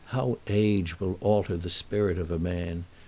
How 0.07 0.39
age 0.47 0.99
will 0.99 1.17
alter 1.21 1.55
the 1.57 1.69
spirit 1.69 2.17
of 2.17 2.31
a 2.31 2.39
man! 2.39 2.85